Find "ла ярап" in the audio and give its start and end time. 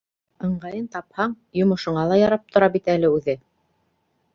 2.13-2.51